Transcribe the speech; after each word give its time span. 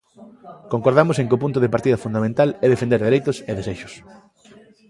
Concordamos 0.73 1.15
en 1.17 1.27
que 1.29 1.37
o 1.37 1.41
punto 1.43 1.59
de 1.61 1.73
partida 1.75 2.01
fundamental 2.05 2.49
é 2.65 2.67
defender 2.69 3.01
dereitos 3.05 3.37
e 3.49 3.51
desexos. 3.59 3.93